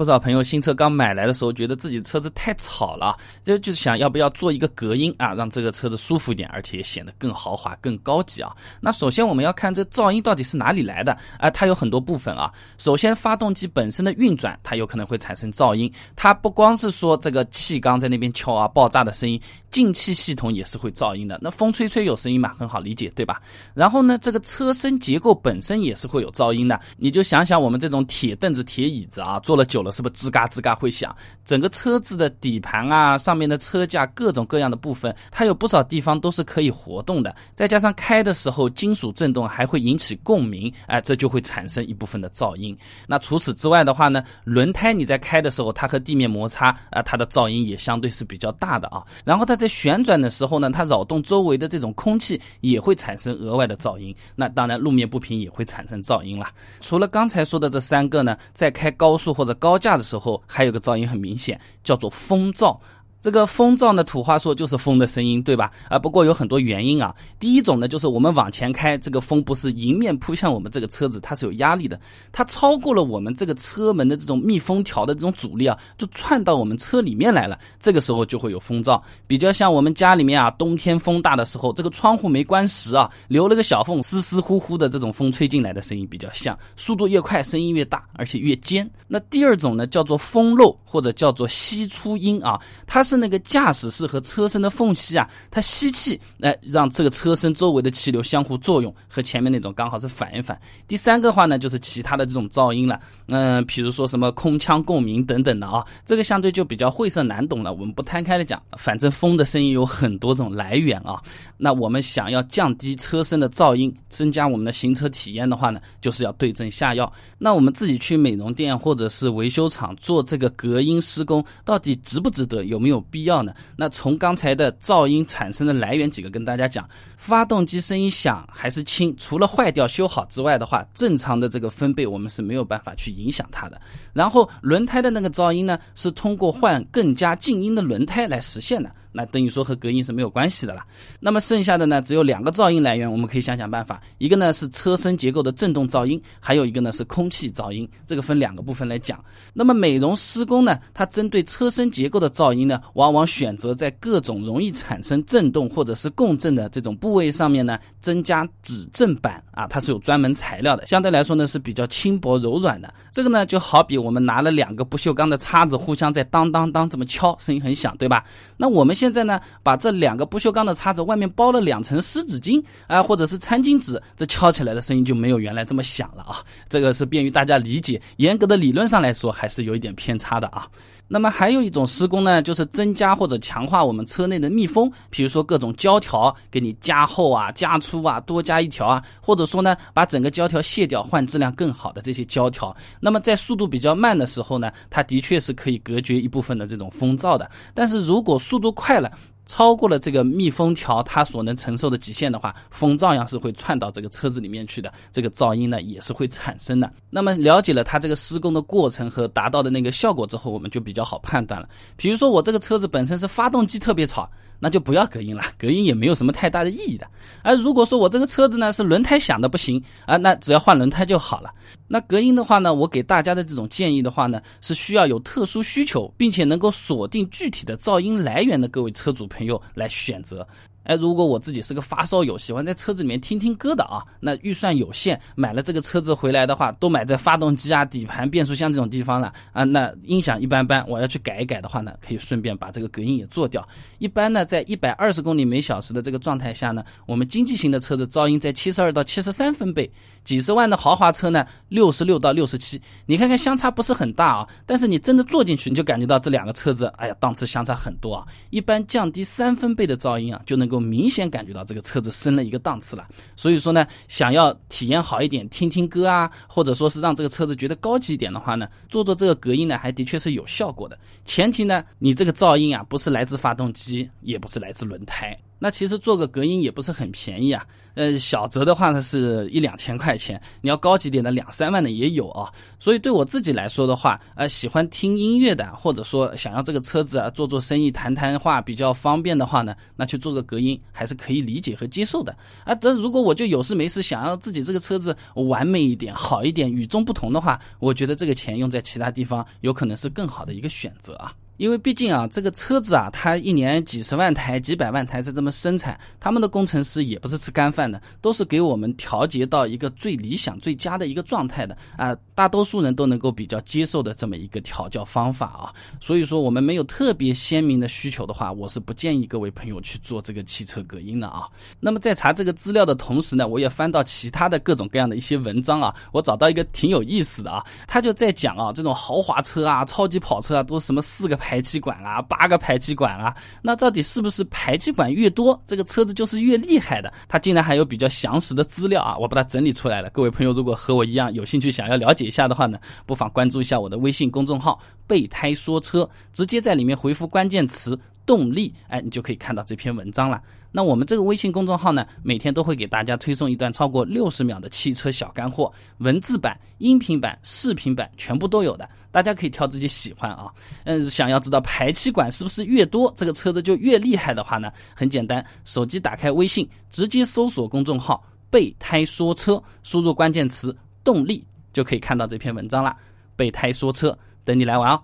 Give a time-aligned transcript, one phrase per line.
[0.00, 3.14] 不少朋友新车刚买来的时候，觉得自己车子太吵了，
[3.44, 8.50] 就就想要不要做一个隔音啊，让这个车子舒服一点，而且也显得更豪华、更高级啊。
[8.80, 11.50] 那首先我们要看这噪音到底是哪里来的啊？
[11.50, 12.50] 它有很多部分啊。
[12.78, 15.92] 首先，发动机本身的运转，它有可能会产生噪音。
[16.16, 19.38] 它不光是说这个气缸在那边敲啊、爆炸的声音，
[19.68, 21.38] 进气系统也是会噪音的。
[21.42, 23.38] 那风吹吹有声音嘛，很好理解，对吧？
[23.74, 26.80] 然后呢，这个车身结构本身也是会有噪音的。
[26.96, 29.89] 你就想想我们这种铁凳子、铁椅子啊，坐了久了。
[29.90, 31.14] 是不是吱嘎吱嘎会响？
[31.44, 37.34] 整个车子的底盘啊，上面的车架各种各样的部分，它有不少地方都是可以活动的。
[37.54, 42.76] 再加上开的时候金属震动还会引起共鸣，哎，这就会产生一部分的噪音。
[43.06, 49.02] 那除此之外的话呢，轮胎你在开的时候，它和地面摩擦啊，它的噪音也相对是比较大的啊。
[49.24, 54.14] 然后它在旋转的时候呢，它扰动周围的这种空气也会产生额外的噪音。
[54.34, 56.46] 那当然路面不平也会产生噪音了。
[56.80, 62.76] 除了刚才说的这三个呢，在开高速或者高高架的时候，还有个噪音很明显，叫做风噪。
[63.22, 65.70] 这个风噪呢，土话说就是风的声音，对吧？
[65.88, 67.14] 啊，不过有很多原因啊。
[67.38, 72.00] 第一种呢，就是我们往前开，这个风不是迎面扑向我们这个车子，它是有压力的，
[72.32, 77.58] 它超过了我们这个车门的这种密封条的这种阻力啊，就窜到我们车里面来了。
[77.78, 86.58] 这个时候就会有风噪，比较像我们家里面啊，冬天风大的时候，这个窗户没关实啊，留了个小缝，湿湿乎乎的这种风吹进来的声音比较像。
[86.74, 88.90] 速度越快，声音越大，而且越尖。
[89.06, 93.20] 那第二种呢，叫做风漏或者叫做吸出音啊，它是。
[93.20, 100.58] 那个驾驶室和车身的缝隙啊，它吸气，哎，让这个车身周围的气流相互作用，和前面那种刚好是反一反。
[100.88, 108.58] 第三个话呢，就是其他的这种噪音了，嗯，比如说什么空腔共鸣等等的啊，这个相对就比较晦涩难懂了，我们不摊开的讲。
[108.78, 111.22] 反正风的声音有很多种来源啊，
[111.58, 117.12] 那我们想要降低车身的噪音，增加我们的行车体验的话呢，就是要对症下药。
[117.36, 122.64] 那我们自己去美容店或者是维修厂做这个隔音施工，到底值不值得？
[122.64, 122.99] 有没有？
[123.10, 123.52] 必要呢？
[123.76, 133.80] 那从刚才的噪音产生的来源几个跟大家讲，发动机声音响还是轻，除了坏掉修好之外的话，正常的这个分贝我们是没有办法去影响它的。
[134.12, 138.90] 然后轮胎的那个噪音呢，是通过换更加静音的轮胎来实现的。
[139.12, 140.82] 那等于说和隔音是没有关系的了。
[141.18, 144.00] 那么剩下的呢，只有两个噪音来源，我们可以想想办法。
[144.18, 147.88] 一个呢是车身结构的振动噪音，还有一个呢是空气噪音。
[148.06, 149.18] 这个分两个部分来讲。
[149.52, 162.94] 那么美容施工呢，它针对车身结构的噪音呢，往往选择在各种容易产生振动或者是共振的这种部位上面呢，增加止震板啊，它是有专门材料的，相对来说呢是比较轻薄柔软的。
[163.10, 168.24] 这个呢就好比我们拿了两个不锈钢的叉子，互相在当当当这么敲，声音很响，对吧？
[168.56, 168.94] 那我们。
[169.00, 176.44] 现在呢，把这两个不锈钢的叉子外面包了两层湿纸巾啊，或者是餐巾纸，这敲起来的声音就没有原来这么响了啊。
[176.68, 180.68] 这个是便于大家理解，严格的理论上来说还是有一点偏差的啊。
[181.12, 192.74] 那么还有一种施工呢，就是增加或者强化我们车内的密封，比如说各种胶条给你加厚啊、加粗啊，多加一条啊，或者说呢，把整个胶条卸掉，换质量更好的这些胶条。
[193.00, 197.50] 那么在速度比较慢的时候呢，它的确是可以隔绝一部分的这种风噪的。
[197.74, 199.10] 但是如果速度快了，
[199.50, 206.88] 超过了这个密封条它所能承受的极限的话，风照样是会窜到这个车子里面去的，这个噪音呢也是会产生的。
[207.10, 211.68] 那么了解了它这个施工的过程和达到的那个效果之后，我们就比较好判断了。
[211.96, 214.30] 比如说我这个车子本身是发动机特别吵。
[214.60, 217.06] 那就不要隔音了，隔音也没有什么太大的意义的。
[217.42, 221.50] 而如果说我这个车子呢是轮胎响的不行啊，那只要换轮胎就好了。
[221.88, 230.46] 那隔音的话呢，我给大家的这种建议的话呢，是需要有特殊需求，并且能够锁定具体的噪音来源的各位车主朋友来选择。
[230.84, 243.66] 哎，如果我自己是个发烧友，喜欢在车子里面听听歌的啊，那预算有限，买了这个车子回来的话，都买在发动机啊、底盘、变速箱这种地方了啊，那音响一般般，我要去改一改的话呢，可以顺便把这个隔音也做掉。
[243.98, 249.90] 一般呢，在一百二十公里每小时的这个状态下呢，我们经济型的车子噪音在七十二到七十三分贝，
[250.24, 252.80] 几十万的豪华车呢，六十六到六十七。
[253.04, 258.26] 你看看相差不是很大啊，但是你真的坐进去，你就感觉到这两个车子，哎呀，档次相差很多啊。
[258.48, 260.80] 一般降低三分贝的噪音啊，就能能够。
[260.90, 263.06] 明显感觉到这个车子升了一个档次了，
[263.36, 270.98] 所以说呢，想要体验好一点，听听歌啊，或者说是让这个车子觉得高级一点的话呢，做做这个隔音呢，还的确是有效果的。
[271.24, 275.38] 前提呢，你这个噪音啊，不是来自发动机，也不是来自轮胎。
[275.60, 277.64] 那其实做个隔音也不是很便宜啊。
[277.94, 282.50] 呃，小则的话呢是一两千块钱，你要高级点的两三万的也有啊。
[282.78, 292.34] 所以对我自己来说的话，呃，喜欢听音乐的，或者说想要这个车子啊做做生意、谈谈话比较方便的话呢，那去做个隔音还是可以理解和接受的
[292.64, 292.74] 啊。
[292.74, 301.34] 但如果我就有事没事想要自己这个车子完美一点、好一点、与众不同的话，我觉得这个钱用在其他地方有可能是更好的一个选择啊。
[301.60, 312.16] 因为毕竟啊，这个车子啊，它一年几十万台、几百万台在这么生产，他们的工程师也不是吃干饭的，都是给我们调节到一个最理想、最佳的一个状态的啊。
[312.40, 315.72] 大多数人都能够比较接受的这么一个调教方法啊。
[316.00, 321.46] 所以说，我们没有特别鲜明的需求的话，我是不建议各位朋友去做这个汽车隔音的啊。
[321.78, 331.60] 那么在查这个资料的同时呢，我也翻到其他的各种各样的一些文章啊，我找到一个挺有意思的啊，他就在讲啊，这种豪华车啊、超级跑车啊，都什么四个排。
[331.60, 337.12] 气管啊，八个排气管啊，那到底是不是排气管越多，这个车子就是越厉害的？
[337.28, 339.14] 它竟然还有比较详实的资料啊！
[339.18, 340.08] 我把它整理出来了。
[340.08, 347.98] 各位朋友，如果和我一样有兴趣想要了解一下的话呢，不妨关注一下我的微信公众号“备胎说车”，直接在里面回复关键词。
[348.26, 350.40] 动力，哎，你就可以看到这篇文章了。
[350.70, 360.46] 那我们这个微信公众号呢，每天都会给大家推送一段超过六十秒的汽车小干货，文字版、音频版、视频版全部都有的，大家可以挑自己喜欢啊。
[360.84, 372.96] 嗯，想要知道排气管是不是越多，这个车子就越厉害的话呢，很简单，手机打开微信，直接搜索公众号“备胎说车”，输入关键词“动力”，就可以看到这篇文章了。
[373.36, 375.02] 备胎说车，等你来玩哦。